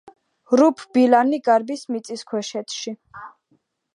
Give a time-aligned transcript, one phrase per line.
[0.61, 2.97] რუფ ბილანი გარბის მიწისქვეშეთში.